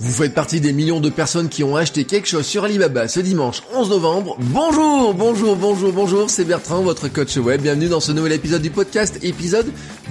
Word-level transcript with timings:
Vous 0.00 0.12
faites 0.12 0.32
partie 0.32 0.60
des 0.60 0.72
millions 0.72 1.00
de 1.00 1.10
personnes 1.10 1.48
qui 1.48 1.64
ont 1.64 1.74
acheté 1.74 2.04
quelque 2.04 2.28
chose 2.28 2.46
sur 2.46 2.62
Alibaba 2.62 3.08
ce 3.08 3.18
dimanche 3.18 3.64
11 3.74 3.90
novembre. 3.90 4.36
Bonjour, 4.38 5.12
bonjour, 5.12 5.56
bonjour, 5.56 5.92
bonjour, 5.92 6.30
c'est 6.30 6.44
Bertrand, 6.44 6.82
votre 6.82 7.08
coach 7.08 7.36
web. 7.36 7.62
Bienvenue 7.62 7.88
dans 7.88 7.98
ce 7.98 8.12
nouvel 8.12 8.30
épisode 8.30 8.62
du 8.62 8.70
podcast, 8.70 9.18
épisode 9.24 9.66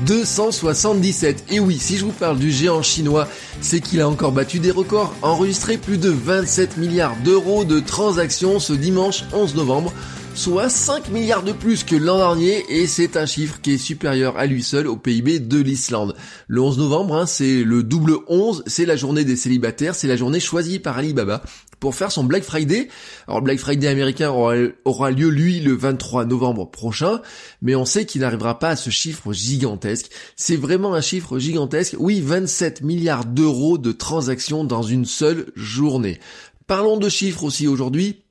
277. 0.05 1.45
Et 1.51 1.61
oui, 1.61 1.77
si 1.79 1.95
je 1.95 2.03
vous 2.03 2.11
parle 2.11 2.37
du 2.37 2.51
géant 2.51 2.81
chinois, 2.81 3.29
c'est 3.61 3.79
qu'il 3.79 4.01
a 4.01 4.09
encore 4.09 4.33
battu 4.33 4.59
des 4.59 4.71
records, 4.71 5.15
enregistré 5.21 5.77
plus 5.77 5.97
de 5.97 6.09
27 6.09 6.75
milliards 6.75 7.15
d'euros 7.23 7.63
de 7.63 7.79
transactions 7.79 8.59
ce 8.59 8.73
dimanche 8.73 9.23
11 9.31 9.55
novembre 9.55 9.93
soit 10.37 10.69
5 10.69 11.09
milliards 11.09 11.41
de 11.41 11.51
plus 11.51 11.83
que 11.83 11.95
l'an 11.95 12.17
dernier 12.17 12.63
et 12.69 12.85
c'est 12.85 13.17
un 13.17 13.25
chiffre 13.25 13.59
qui 13.59 13.73
est 13.73 13.77
supérieur 13.79 14.37
à 14.37 14.45
lui 14.45 14.61
seul 14.61 14.85
au 14.85 14.95
PIB 14.95 15.39
de 15.39 15.59
l'Islande. 15.59 16.15
Le 16.47 16.61
11 16.61 16.77
novembre, 16.77 17.15
hein, 17.15 17.25
c'est 17.25 17.63
le 17.63 17.81
double 17.81 18.17
11, 18.27 18.63
c'est 18.67 18.85
la 18.85 18.95
journée 18.95 19.25
des 19.25 19.35
célibataires, 19.35 19.95
c'est 19.95 20.07
la 20.07 20.15
journée 20.15 20.39
choisie 20.39 20.77
par 20.77 20.95
Alibaba 20.95 21.41
pour 21.79 21.95
faire 21.95 22.11
son 22.11 22.23
Black 22.23 22.43
Friday. 22.43 22.87
Alors 23.27 23.41
Black 23.41 23.57
Friday 23.57 23.87
américain 23.87 24.29
aura, 24.29 25.09
lieu 25.09 25.29
lui 25.29 25.59
le 25.59 25.73
23 25.73 26.25
novembre 26.25 26.69
prochain, 26.69 27.19
mais 27.63 27.73
on 27.73 27.85
sait 27.85 28.05
qu'il 28.05 28.21
n'arrivera 28.21 28.59
pas 28.59 28.69
à 28.69 28.75
ce 28.75 28.91
chiffre 28.91 29.33
gigantesque. 29.33 30.11
C'est 30.35 30.55
vraiment 30.55 30.93
un 30.93 31.01
chiffre 31.01 31.39
gigantesque. 31.39 31.95
Oui, 31.97 32.21
27 32.21 32.83
milliards 32.83 33.25
d'euros 33.25 33.79
de 33.79 33.91
transactions 33.91 34.63
dans 34.63 34.83
une 34.83 35.05
seule 35.05 35.47
journée. 35.55 36.19
Parlons 36.67 36.97
de 36.97 37.09
chiffres 37.09 37.43
aussi 37.43 37.67
aujourd'hui 37.67 38.26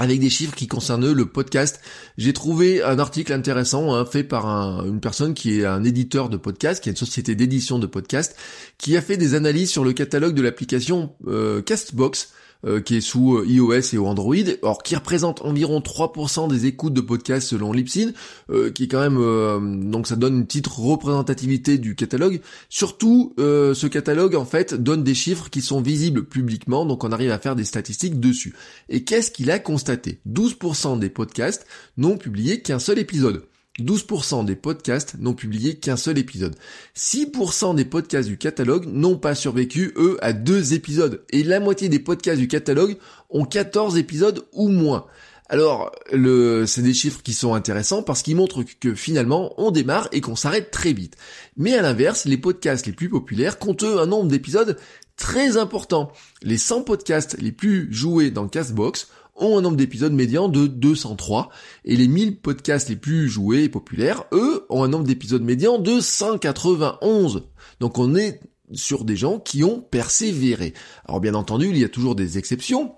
avec 0.00 0.18
des 0.18 0.30
chiffres 0.30 0.54
qui 0.54 0.66
concernent 0.66 1.12
le 1.12 1.26
podcast. 1.26 1.78
J'ai 2.16 2.32
trouvé 2.32 2.82
un 2.82 2.98
article 2.98 3.34
intéressant 3.34 3.94
hein, 3.94 4.06
fait 4.06 4.24
par 4.24 4.46
une 4.86 4.98
personne 4.98 5.34
qui 5.34 5.60
est 5.60 5.66
un 5.66 5.84
éditeur 5.84 6.30
de 6.30 6.38
podcast, 6.38 6.82
qui 6.82 6.88
est 6.88 6.92
une 6.92 6.96
société 6.96 7.34
d'édition 7.34 7.78
de 7.78 7.86
podcast, 7.86 8.34
qui 8.78 8.96
a 8.96 9.02
fait 9.02 9.18
des 9.18 9.34
analyses 9.34 9.70
sur 9.70 9.84
le 9.84 9.92
catalogue 9.92 10.34
de 10.34 10.40
l'application 10.40 11.12
euh, 11.26 11.60
Castbox 11.60 12.32
euh, 12.66 12.80
qui 12.80 12.96
est 12.96 13.00
sous 13.00 13.36
euh, 13.36 13.46
iOS 13.46 13.94
et 13.94 13.98
Android, 13.98 14.34
or 14.60 14.82
qui 14.82 14.94
représente 14.94 15.40
environ 15.42 15.80
3% 15.80 16.48
des 16.48 16.66
écoutes 16.66 16.92
de 16.92 17.00
podcasts 17.00 17.48
selon 17.48 17.72
Libsyn, 17.72 18.12
euh, 18.50 18.70
qui 18.70 18.84
est 18.84 18.88
quand 18.88 19.00
même 19.00 19.90
donc 19.90 20.06
ça 20.06 20.16
donne 20.16 20.36
une 20.38 20.46
petite 20.46 20.66
représentativité 20.66 21.78
du 21.78 21.94
catalogue. 21.94 22.40
Surtout, 22.68 23.34
ce 23.38 23.86
catalogue 23.86 24.34
en 24.34 24.44
fait 24.44 24.74
donne 24.74 25.02
des 25.02 25.14
chiffres 25.14 25.48
qui 25.50 25.62
sont 25.62 25.80
visibles 25.80 26.24
publiquement, 26.24 26.84
donc 26.84 27.04
on 27.04 27.12
arrive 27.12 27.30
à 27.30 27.38
faire 27.38 27.56
des 27.56 27.64
statistiques 27.64 28.20
dessus. 28.20 28.54
Et 28.88 29.04
qu'est-ce 29.04 29.30
qu'il 29.30 29.50
a 29.50 29.58
constaté? 29.58 30.20
12% 30.28 30.98
des 30.98 31.10
podcasts 31.10 31.66
n'ont 31.96 32.16
publié 32.16 32.60
qu'un 32.60 32.78
seul 32.78 32.98
épisode. 32.98 33.42
12% 33.80 34.44
des 34.44 34.56
podcasts 34.56 35.16
n'ont 35.18 35.34
publié 35.34 35.76
qu'un 35.76 35.96
seul 35.96 36.18
épisode. 36.18 36.56
6% 36.96 37.74
des 37.74 37.84
podcasts 37.84 38.28
du 38.28 38.38
catalogue 38.38 38.86
n'ont 38.86 39.16
pas 39.16 39.34
survécu, 39.34 39.92
eux, 39.96 40.18
à 40.20 40.32
deux 40.32 40.74
épisodes. 40.74 41.24
Et 41.30 41.42
la 41.42 41.60
moitié 41.60 41.88
des 41.88 41.98
podcasts 41.98 42.40
du 42.40 42.48
catalogue 42.48 42.96
ont 43.30 43.44
14 43.44 43.96
épisodes 43.96 44.44
ou 44.52 44.68
moins. 44.68 45.06
Alors, 45.50 45.90
le, 46.12 46.64
c'est 46.64 46.80
des 46.80 46.94
chiffres 46.94 47.22
qui 47.24 47.34
sont 47.34 47.54
intéressants 47.54 48.04
parce 48.04 48.22
qu'ils 48.22 48.36
montrent 48.36 48.62
que 48.78 48.94
finalement, 48.94 49.52
on 49.58 49.72
démarre 49.72 50.08
et 50.12 50.20
qu'on 50.20 50.36
s'arrête 50.36 50.70
très 50.70 50.92
vite. 50.92 51.16
Mais 51.56 51.74
à 51.74 51.82
l'inverse, 51.82 52.24
les 52.24 52.36
podcasts 52.36 52.86
les 52.86 52.92
plus 52.92 53.08
populaires 53.08 53.58
comptent 53.58 53.82
eux 53.82 53.98
un 53.98 54.06
nombre 54.06 54.28
d'épisodes 54.28 54.76
très 55.16 55.56
important. 55.56 56.12
Les 56.42 56.56
100 56.56 56.82
podcasts 56.82 57.36
les 57.40 57.50
plus 57.50 57.92
joués 57.92 58.30
dans 58.30 58.46
Castbox 58.46 59.08
ont 59.40 59.58
un 59.58 59.62
nombre 59.62 59.76
d'épisodes 59.76 60.12
médian 60.12 60.48
de 60.48 60.66
203 60.66 61.50
et 61.84 61.96
les 61.96 62.08
1000 62.08 62.40
podcasts 62.40 62.88
les 62.88 62.96
plus 62.96 63.28
joués 63.28 63.64
et 63.64 63.68
populaires, 63.68 64.24
eux, 64.32 64.66
ont 64.68 64.84
un 64.84 64.88
nombre 64.88 65.04
d'épisodes 65.04 65.42
médian 65.42 65.78
de 65.78 66.00
191. 66.00 67.48
Donc 67.80 67.98
on 67.98 68.14
est 68.14 68.40
sur 68.72 69.04
des 69.04 69.16
gens 69.16 69.38
qui 69.38 69.64
ont 69.64 69.80
persévéré. 69.80 70.74
Alors 71.06 71.20
bien 71.20 71.34
entendu, 71.34 71.68
il 71.70 71.78
y 71.78 71.84
a 71.84 71.88
toujours 71.88 72.14
des 72.14 72.38
exceptions. 72.38 72.94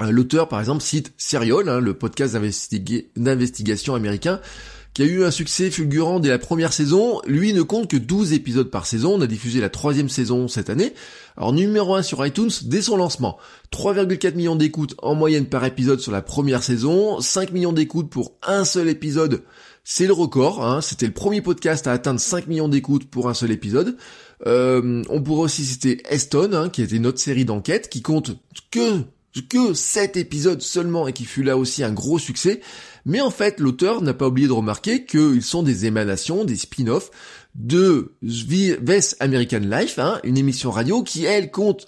Euh, 0.00 0.10
l'auteur, 0.10 0.48
par 0.48 0.60
exemple, 0.60 0.82
cite 0.82 1.12
Serial, 1.16 1.68
hein, 1.68 1.80
le 1.80 1.94
podcast 1.94 2.36
d'investigation 3.16 3.94
américain, 3.94 4.40
qui 4.94 5.02
a 5.02 5.04
eu 5.04 5.24
un 5.24 5.30
succès 5.30 5.70
fulgurant 5.70 6.20
dès 6.20 6.28
la 6.28 6.38
première 6.38 6.72
saison. 6.72 7.20
Lui 7.26 7.52
ne 7.52 7.62
compte 7.62 7.88
que 7.88 7.96
12 7.96 8.32
épisodes 8.32 8.70
par 8.70 8.86
saison. 8.86 9.14
On 9.14 9.20
a 9.20 9.26
diffusé 9.26 9.60
la 9.60 9.68
troisième 9.68 10.08
saison 10.08 10.48
cette 10.48 10.70
année. 10.70 10.94
Alors 11.36 11.52
numéro 11.52 11.94
1 11.94 12.02
sur 12.02 12.24
iTunes 12.26 12.50
dès 12.64 12.82
son 12.82 12.96
lancement. 12.96 13.38
3,4 13.72 14.34
millions 14.34 14.56
d'écoutes 14.56 14.94
en 14.98 15.14
moyenne 15.14 15.46
par 15.46 15.64
épisode 15.64 16.00
sur 16.00 16.12
la 16.12 16.22
première 16.22 16.62
saison. 16.62 17.20
5 17.20 17.52
millions 17.52 17.72
d'écoutes 17.72 18.10
pour 18.10 18.32
un 18.42 18.64
seul 18.64 18.88
épisode. 18.88 19.42
C'est 19.84 20.06
le 20.06 20.12
record. 20.12 20.64
Hein. 20.64 20.80
C'était 20.80 21.06
le 21.06 21.12
premier 21.12 21.40
podcast 21.40 21.86
à 21.86 21.92
atteindre 21.92 22.20
5 22.20 22.46
millions 22.48 22.68
d'écoutes 22.68 23.08
pour 23.08 23.28
un 23.28 23.34
seul 23.34 23.50
épisode. 23.52 23.96
Euh, 24.46 25.02
on 25.08 25.22
pourrait 25.22 25.44
aussi 25.44 25.64
citer 25.64 26.02
Eston, 26.08 26.52
hein, 26.52 26.68
qui 26.68 26.82
était 26.82 26.96
une 26.96 27.06
autre 27.06 27.18
série 27.18 27.44
d'enquête 27.44 27.88
qui 27.88 28.02
compte 28.02 28.32
que 28.70 29.02
que 29.48 29.74
7 29.74 30.16
épisodes 30.16 30.60
seulement 30.60 31.06
et 31.08 31.12
qui 31.12 31.24
fut 31.24 31.42
là 31.42 31.56
aussi 31.56 31.84
un 31.84 31.92
gros 31.92 32.18
succès. 32.18 32.60
Mais 33.04 33.20
en 33.20 33.30
fait, 33.30 33.60
l'auteur 33.60 34.02
n'a 34.02 34.14
pas 34.14 34.28
oublié 34.28 34.48
de 34.48 34.52
remarquer 34.52 35.04
qu'ils 35.04 35.42
sont 35.42 35.62
des 35.62 35.86
émanations, 35.86 36.44
des 36.44 36.56
spin-offs 36.56 37.10
de 37.54 38.12
Vess 38.22 39.16
American 39.20 39.60
Life, 39.60 39.98
hein, 39.98 40.20
une 40.24 40.38
émission 40.38 40.70
radio 40.70 41.02
qui, 41.02 41.24
elle, 41.24 41.50
compte 41.50 41.86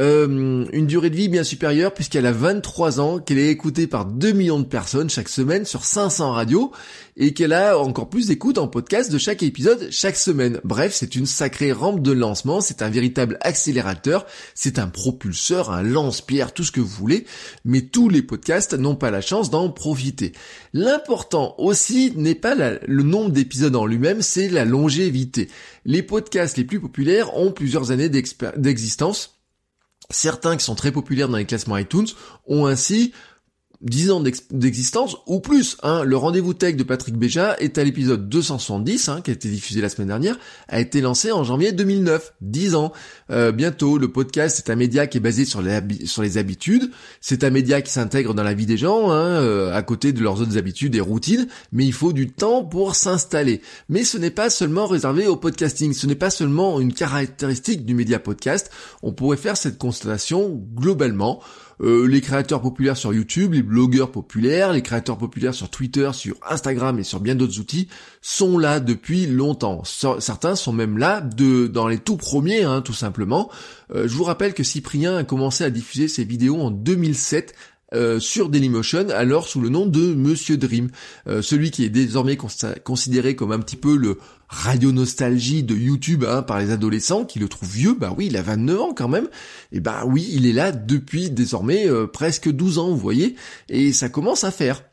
euh, 0.00 0.64
une 0.72 0.86
durée 0.86 1.10
de 1.10 1.16
vie 1.16 1.28
bien 1.28 1.42
supérieure 1.42 1.92
puisqu'elle 1.92 2.26
a 2.26 2.32
23 2.32 3.00
ans, 3.00 3.18
qu'elle 3.18 3.38
est 3.38 3.50
écoutée 3.50 3.86
par 3.86 4.04
2 4.04 4.32
millions 4.32 4.60
de 4.60 4.64
personnes 4.64 5.10
chaque 5.10 5.28
semaine 5.28 5.64
sur 5.64 5.84
500 5.84 6.32
radios 6.32 6.72
et 7.16 7.34
qu'elle 7.34 7.52
a 7.52 7.78
encore 7.78 8.08
plus 8.08 8.28
d'écoute 8.28 8.58
en 8.58 8.68
podcast 8.68 9.10
de 9.10 9.18
chaque 9.18 9.42
épisode 9.42 9.88
chaque 9.90 10.16
semaine. 10.16 10.60
Bref, 10.62 10.94
c'est 10.94 11.16
une 11.16 11.26
sacrée 11.26 11.72
rampe 11.72 12.00
de 12.00 12.12
lancement, 12.12 12.60
c'est 12.60 12.80
un 12.80 12.90
véritable 12.90 13.38
accélérateur, 13.40 14.24
c'est 14.54 14.78
un 14.78 14.86
propulseur, 14.86 15.72
un 15.72 15.82
lance-pierre, 15.82 16.54
tout 16.54 16.62
ce 16.62 16.70
que 16.70 16.80
vous 16.80 16.86
voulez, 16.86 17.26
mais 17.64 17.82
tous 17.82 18.08
les 18.08 18.22
podcasts 18.22 18.74
n'ont 18.74 18.94
pas 18.94 19.10
la 19.10 19.20
chance 19.20 19.50
d'en 19.50 19.68
profiter. 19.68 20.32
L'important 20.72 21.56
aussi 21.58 22.12
n'est 22.14 22.36
pas 22.36 22.54
le 22.54 23.02
nombre 23.02 23.30
d'épisodes 23.30 23.74
en 23.74 23.84
lui-même, 23.86 24.22
c'est 24.22 24.48
la 24.48 24.64
longévité. 24.64 25.48
Les 25.84 26.04
podcasts 26.04 26.56
les 26.56 26.64
plus 26.64 26.80
populaires 26.80 27.36
ont 27.36 27.50
plusieurs 27.50 27.90
années 27.90 28.08
d'existence 28.08 29.37
Certains 30.10 30.56
qui 30.56 30.64
sont 30.64 30.74
très 30.74 30.90
populaires 30.90 31.28
dans 31.28 31.36
les 31.36 31.44
classements 31.44 31.76
iTunes 31.76 32.06
ont 32.46 32.66
ainsi 32.66 33.12
10 33.82 34.10
ans 34.10 34.22
d'existence 34.50 35.16
ou 35.26 35.40
plus. 35.40 35.76
Hein. 35.82 36.02
Le 36.04 36.16
rendez-vous 36.16 36.54
tech 36.54 36.76
de 36.76 36.82
Patrick 36.82 37.16
Béja 37.16 37.56
est 37.58 37.78
à 37.78 37.84
l'épisode 37.84 38.28
270, 38.28 39.08
hein, 39.08 39.20
qui 39.22 39.30
a 39.30 39.34
été 39.34 39.48
diffusé 39.48 39.80
la 39.80 39.88
semaine 39.88 40.08
dernière, 40.08 40.36
a 40.68 40.80
été 40.80 41.00
lancé 41.00 41.30
en 41.30 41.44
janvier 41.44 41.72
2009. 41.72 42.34
10 42.40 42.74
ans. 42.74 42.92
Euh, 43.30 43.52
bientôt, 43.52 43.98
le 43.98 44.10
podcast, 44.10 44.56
c'est 44.56 44.70
un 44.70 44.76
média 44.76 45.06
qui 45.06 45.18
est 45.18 45.20
basé 45.20 45.44
sur 45.44 45.62
les, 45.62 45.80
sur 46.06 46.22
les 46.22 46.38
habitudes. 46.38 46.90
C'est 47.20 47.44
un 47.44 47.50
média 47.50 47.82
qui 47.82 47.92
s'intègre 47.92 48.34
dans 48.34 48.42
la 48.42 48.54
vie 48.54 48.66
des 48.66 48.76
gens, 48.76 49.10
hein, 49.10 49.42
euh, 49.42 49.74
à 49.74 49.82
côté 49.82 50.12
de 50.12 50.22
leurs 50.22 50.40
autres 50.40 50.58
habitudes 50.58 50.94
et 50.94 51.00
routines, 51.00 51.46
mais 51.72 51.84
il 51.84 51.92
faut 51.92 52.12
du 52.12 52.30
temps 52.30 52.64
pour 52.64 52.94
s'installer. 52.94 53.60
Mais 53.88 54.04
ce 54.04 54.18
n'est 54.18 54.30
pas 54.30 54.50
seulement 54.50 54.86
réservé 54.86 55.26
au 55.26 55.36
podcasting, 55.36 55.92
ce 55.92 56.06
n'est 56.06 56.14
pas 56.14 56.30
seulement 56.30 56.80
une 56.80 56.92
caractéristique 56.92 57.84
du 57.84 57.94
média 57.94 58.18
podcast. 58.18 58.70
On 59.02 59.12
pourrait 59.12 59.36
faire 59.36 59.56
cette 59.56 59.78
constatation 59.78 60.62
globalement. 60.74 61.40
Euh, 61.80 62.06
les 62.06 62.20
créateurs 62.20 62.60
populaires 62.60 62.96
sur 62.96 63.12
YouTube, 63.12 63.54
les 63.54 63.62
blogueurs 63.62 64.10
populaires, 64.10 64.72
les 64.72 64.82
créateurs 64.82 65.18
populaires 65.18 65.54
sur 65.54 65.70
Twitter, 65.70 66.10
sur 66.12 66.36
Instagram 66.48 66.98
et 66.98 67.04
sur 67.04 67.20
bien 67.20 67.34
d'autres 67.34 67.60
outils 67.60 67.88
sont 68.20 68.58
là 68.58 68.80
depuis 68.80 69.26
longtemps. 69.26 69.82
Certains 69.84 70.56
sont 70.56 70.72
même 70.72 70.98
là 70.98 71.20
de 71.20 71.66
dans 71.66 71.86
les 71.86 71.98
tout 71.98 72.16
premiers, 72.16 72.64
hein, 72.64 72.80
tout 72.82 72.92
simplement. 72.92 73.50
Euh, 73.94 74.08
je 74.08 74.14
vous 74.14 74.24
rappelle 74.24 74.54
que 74.54 74.64
Cyprien 74.64 75.16
a 75.16 75.24
commencé 75.24 75.64
à 75.64 75.70
diffuser 75.70 76.08
ses 76.08 76.24
vidéos 76.24 76.60
en 76.60 76.70
2007 76.70 77.54
euh, 77.94 78.20
sur 78.20 78.50
Dailymotion, 78.50 79.08
alors 79.10 79.46
sous 79.46 79.60
le 79.60 79.70
nom 79.70 79.86
de 79.86 80.12
Monsieur 80.12 80.58
Dream, 80.58 80.90
euh, 81.26 81.40
celui 81.40 81.70
qui 81.70 81.84
est 81.84 81.88
désormais 81.88 82.36
considéré 82.36 83.34
comme 83.34 83.50
un 83.50 83.60
petit 83.60 83.76
peu 83.76 83.96
le 83.96 84.18
radio 84.48 84.92
nostalgie 84.92 85.62
de 85.62 85.74
YouTube 85.74 86.24
hein, 86.28 86.42
par 86.42 86.58
les 86.58 86.70
adolescents 86.70 87.24
qui 87.24 87.38
le 87.38 87.48
trouvent 87.48 87.70
vieux, 87.70 87.94
bah 87.94 88.14
oui, 88.16 88.26
il 88.26 88.36
a 88.36 88.42
29 88.42 88.80
ans 88.80 88.92
quand 88.94 89.08
même, 89.08 89.28
et 89.72 89.80
bah 89.80 90.02
oui, 90.06 90.28
il 90.32 90.46
est 90.46 90.52
là 90.52 90.70
depuis 90.70 91.30
désormais 91.30 91.88
euh, 91.88 92.06
presque 92.06 92.50
12 92.50 92.78
ans, 92.78 92.90
vous 92.90 92.98
voyez, 92.98 93.36
et 93.70 93.94
ça 93.94 94.10
commence 94.10 94.44
à 94.44 94.50
faire. 94.50 94.84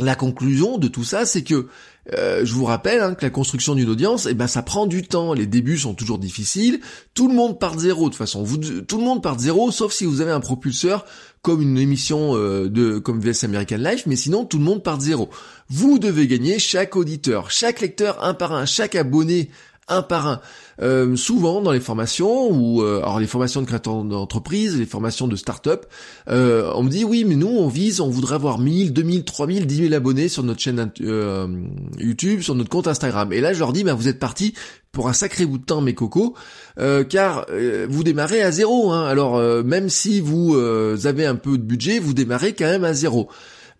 La 0.00 0.14
conclusion 0.14 0.78
de 0.78 0.88
tout 0.88 1.04
ça, 1.04 1.24
c'est 1.26 1.44
que 1.44 1.68
Euh, 2.12 2.44
je 2.44 2.52
vous 2.52 2.64
rappelle 2.64 3.00
hein, 3.00 3.14
que 3.14 3.24
la 3.24 3.30
construction 3.30 3.74
d'une 3.74 3.88
audience, 3.88 4.26
eh 4.30 4.34
ben 4.34 4.46
ça 4.46 4.62
prend 4.62 4.86
du 4.86 5.02
temps. 5.02 5.32
Les 5.32 5.46
débuts 5.46 5.78
sont 5.78 5.94
toujours 5.94 6.18
difficiles. 6.18 6.80
Tout 7.14 7.28
le 7.28 7.34
monde 7.34 7.58
part 7.58 7.76
de 7.76 7.80
zéro 7.80 8.04
de 8.04 8.08
toute 8.10 8.18
façon. 8.18 8.44
Tout 8.86 8.98
le 8.98 9.04
monde 9.04 9.22
part 9.22 9.36
de 9.36 9.40
zéro, 9.40 9.70
sauf 9.70 9.92
si 9.92 10.04
vous 10.04 10.20
avez 10.20 10.32
un 10.32 10.40
propulseur 10.40 11.06
comme 11.42 11.60
une 11.60 11.78
émission 11.78 12.36
euh, 12.36 12.68
de 12.68 12.98
comme 12.98 13.20
VS 13.20 13.44
American 13.44 13.76
Life, 13.76 14.04
mais 14.06 14.16
sinon 14.16 14.44
tout 14.44 14.58
le 14.58 14.64
monde 14.64 14.82
part 14.82 14.98
de 14.98 15.02
zéro. 15.02 15.28
Vous 15.68 15.98
devez 15.98 16.26
gagner 16.26 16.58
chaque 16.58 16.96
auditeur, 16.96 17.50
chaque 17.50 17.80
lecteur 17.80 18.22
un 18.24 18.34
par 18.34 18.52
un, 18.52 18.66
chaque 18.66 18.94
abonné 18.94 19.50
un 19.88 20.02
par 20.02 20.26
un. 20.26 20.40
Euh, 20.82 21.14
souvent 21.14 21.60
dans 21.60 21.70
les 21.70 21.80
formations 21.80 22.50
ou 22.50 22.82
euh, 22.82 22.98
alors 22.98 23.20
les 23.20 23.26
formations 23.26 23.60
de 23.60 23.66
créateurs 23.66 24.02
d'entreprise, 24.02 24.76
les 24.76 24.86
formations 24.86 25.28
de 25.28 25.36
start-up, 25.36 25.86
euh, 26.28 26.70
on 26.74 26.82
me 26.82 26.90
dit 26.90 27.04
oui 27.04 27.24
mais 27.24 27.36
nous 27.36 27.48
on 27.48 27.68
vise, 27.68 28.00
on 28.00 28.08
voudrait 28.08 28.34
avoir 28.34 28.58
1000, 28.58 28.92
2000, 28.92 29.24
3000, 29.24 29.66
10 29.66 29.76
000 29.76 29.94
abonnés 29.94 30.28
sur 30.28 30.42
notre 30.42 30.60
chaîne 30.60 30.90
YouTube, 31.98 32.40
sur 32.40 32.54
notre 32.54 32.70
compte 32.70 32.88
Instagram. 32.88 33.32
Et 33.32 33.40
là 33.40 33.52
je 33.52 33.60
leur 33.60 33.72
dis 33.72 33.84
bah 33.84 33.94
vous 33.94 34.08
êtes 34.08 34.18
partis 34.18 34.54
pour 34.90 35.08
un 35.08 35.12
sacré 35.12 35.46
bout 35.46 35.58
de 35.58 35.64
temps 35.64 35.80
mes 35.80 35.94
cocos, 35.94 36.34
car 37.08 37.46
vous 37.88 38.04
démarrez 38.04 38.42
à 38.42 38.52
zéro. 38.52 38.92
Hein. 38.92 39.06
Alors 39.06 39.40
même 39.64 39.88
si 39.88 40.20
vous 40.20 40.56
avez 40.56 41.26
un 41.26 41.34
peu 41.34 41.58
de 41.58 41.62
budget, 41.62 41.98
vous 41.98 42.14
démarrez 42.14 42.54
quand 42.54 42.66
même 42.66 42.84
à 42.84 42.94
zéro. 42.94 43.28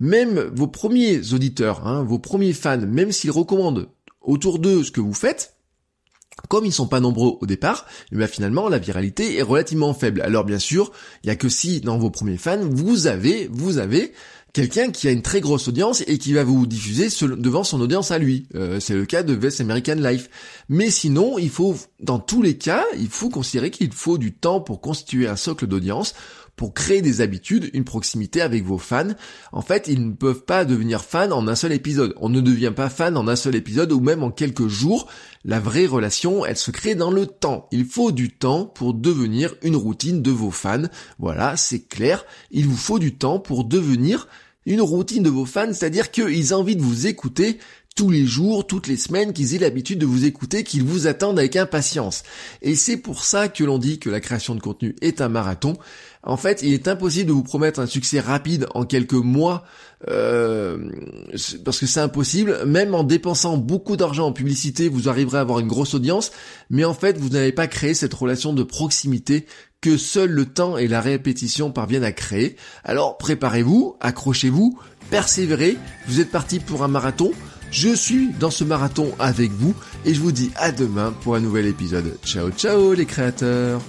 Même 0.00 0.50
vos 0.54 0.66
premiers 0.66 1.32
auditeurs, 1.32 1.86
hein, 1.86 2.02
vos 2.02 2.18
premiers 2.18 2.52
fans, 2.52 2.78
même 2.78 3.12
s'ils 3.12 3.30
recommandent 3.30 3.88
autour 4.20 4.58
d'eux 4.58 4.82
ce 4.82 4.90
que 4.90 5.00
vous 5.00 5.14
faites, 5.14 5.53
comme 6.48 6.66
ils 6.66 6.72
sont 6.72 6.86
pas 6.86 7.00
nombreux 7.00 7.38
au 7.40 7.46
départ, 7.46 7.86
eh 8.12 8.16
bien 8.16 8.26
finalement 8.26 8.68
la 8.68 8.78
viralité 8.78 9.36
est 9.36 9.42
relativement 9.42 9.94
faible. 9.94 10.20
Alors 10.22 10.44
bien 10.44 10.58
sûr, 10.58 10.92
il 11.22 11.28
y 11.28 11.30
a 11.30 11.36
que 11.36 11.48
si 11.48 11.80
dans 11.80 11.98
vos 11.98 12.10
premiers 12.10 12.36
fans, 12.36 12.58
vous 12.68 13.06
avez, 13.06 13.48
vous 13.50 13.78
avez 13.78 14.12
quelqu'un 14.54 14.90
qui 14.90 15.08
a 15.08 15.10
une 15.10 15.20
très 15.20 15.40
grosse 15.40 15.68
audience 15.68 16.02
et 16.06 16.16
qui 16.16 16.32
va 16.32 16.44
vous 16.44 16.66
diffuser 16.66 17.08
devant 17.36 17.64
son 17.64 17.80
audience 17.80 18.12
à 18.12 18.18
lui. 18.18 18.46
Euh, 18.54 18.78
c'est 18.80 18.94
le 18.94 19.04
cas 19.04 19.22
de 19.22 19.34
West 19.34 19.60
American 19.60 19.96
Life. 19.96 20.30
Mais 20.68 20.90
sinon, 20.90 21.38
il 21.38 21.50
faut, 21.50 21.76
dans 22.00 22.20
tous 22.20 22.40
les 22.40 22.56
cas, 22.56 22.84
il 22.96 23.08
faut 23.08 23.28
considérer 23.28 23.70
qu'il 23.70 23.92
faut 23.92 24.16
du 24.16 24.32
temps 24.32 24.60
pour 24.60 24.80
constituer 24.80 25.26
un 25.26 25.36
socle 25.36 25.66
d'audience 25.66 26.14
pour 26.56 26.74
créer 26.74 27.02
des 27.02 27.20
habitudes, 27.20 27.70
une 27.72 27.84
proximité 27.84 28.40
avec 28.40 28.64
vos 28.64 28.78
fans. 28.78 29.14
En 29.52 29.62
fait, 29.62 29.88
ils 29.88 30.06
ne 30.06 30.12
peuvent 30.12 30.44
pas 30.44 30.64
devenir 30.64 31.04
fans 31.04 31.32
en 31.32 31.48
un 31.48 31.54
seul 31.54 31.72
épisode. 31.72 32.14
On 32.20 32.28
ne 32.28 32.40
devient 32.40 32.72
pas 32.74 32.88
fan 32.88 33.16
en 33.16 33.26
un 33.28 33.36
seul 33.36 33.54
épisode 33.54 33.92
ou 33.92 34.00
même 34.00 34.22
en 34.22 34.30
quelques 34.30 34.68
jours. 34.68 35.08
La 35.44 35.60
vraie 35.60 35.86
relation, 35.86 36.46
elle 36.46 36.56
se 36.56 36.70
crée 36.70 36.94
dans 36.94 37.10
le 37.10 37.26
temps. 37.26 37.68
Il 37.72 37.84
faut 37.84 38.12
du 38.12 38.30
temps 38.30 38.66
pour 38.66 38.94
devenir 38.94 39.54
une 39.62 39.76
routine 39.76 40.22
de 40.22 40.30
vos 40.30 40.50
fans. 40.50 40.88
Voilà, 41.18 41.56
c'est 41.56 41.86
clair. 41.88 42.24
Il 42.50 42.66
vous 42.66 42.76
faut 42.76 42.98
du 42.98 43.16
temps 43.16 43.40
pour 43.40 43.64
devenir 43.64 44.28
une 44.66 44.80
routine 44.80 45.22
de 45.22 45.30
vos 45.30 45.44
fans, 45.44 45.72
c'est-à-dire 45.72 46.10
qu'ils 46.10 46.54
ont 46.54 46.58
envie 46.58 46.76
de 46.76 46.82
vous 46.82 47.06
écouter 47.06 47.58
tous 47.94 48.10
les 48.10 48.26
jours, 48.26 48.66
toutes 48.66 48.88
les 48.88 48.96
semaines, 48.96 49.32
qu'ils 49.32 49.54
aient 49.54 49.58
l'habitude 49.58 50.00
de 50.00 50.06
vous 50.06 50.24
écouter, 50.24 50.64
qu'ils 50.64 50.82
vous 50.82 51.06
attendent 51.06 51.38
avec 51.38 51.54
impatience. 51.54 52.24
Et 52.60 52.74
c'est 52.74 52.96
pour 52.96 53.24
ça 53.24 53.48
que 53.48 53.62
l'on 53.62 53.78
dit 53.78 54.00
que 54.00 54.10
la 54.10 54.20
création 54.20 54.56
de 54.56 54.60
contenu 54.60 54.96
est 55.00 55.20
un 55.20 55.28
marathon. 55.28 55.76
En 56.24 56.36
fait, 56.36 56.62
il 56.62 56.72
est 56.72 56.88
impossible 56.88 57.28
de 57.28 57.32
vous 57.32 57.44
promettre 57.44 57.78
un 57.78 57.86
succès 57.86 58.18
rapide 58.18 58.66
en 58.74 58.84
quelques 58.84 59.12
mois, 59.12 59.64
euh, 60.08 60.90
parce 61.64 61.78
que 61.78 61.86
c'est 61.86 62.00
impossible. 62.00 62.64
Même 62.66 62.94
en 62.94 63.04
dépensant 63.04 63.58
beaucoup 63.58 63.96
d'argent 63.96 64.26
en 64.26 64.32
publicité, 64.32 64.88
vous 64.88 65.08
arriverez 65.08 65.38
à 65.38 65.42
avoir 65.42 65.60
une 65.60 65.68
grosse 65.68 65.94
audience, 65.94 66.32
mais 66.70 66.84
en 66.84 66.94
fait, 66.94 67.16
vous 67.16 67.28
n'avez 67.28 67.52
pas 67.52 67.68
créé 67.68 67.94
cette 67.94 68.14
relation 68.14 68.52
de 68.52 68.64
proximité 68.64 69.46
que 69.80 69.98
seul 69.98 70.30
le 70.30 70.46
temps 70.46 70.78
et 70.78 70.88
la 70.88 71.02
répétition 71.02 71.70
parviennent 71.70 72.04
à 72.04 72.12
créer. 72.12 72.56
Alors 72.84 73.18
préparez-vous, 73.18 73.96
accrochez-vous, 74.00 74.78
persévérez, 75.10 75.76
vous 76.08 76.20
êtes 76.20 76.30
parti 76.30 76.58
pour 76.58 76.82
un 76.82 76.88
marathon. 76.88 77.32
Je 77.74 77.92
suis 77.92 78.28
dans 78.38 78.52
ce 78.52 78.62
marathon 78.62 79.12
avec 79.18 79.50
vous 79.50 79.74
et 80.04 80.14
je 80.14 80.20
vous 80.20 80.30
dis 80.30 80.52
à 80.54 80.70
demain 80.70 81.12
pour 81.22 81.34
un 81.34 81.40
nouvel 81.40 81.66
épisode. 81.66 82.16
Ciao 82.24 82.52
ciao 82.52 82.92
les 82.94 83.04
créateurs 83.04 83.80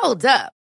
Hold 0.00 0.26
up. 0.26 0.61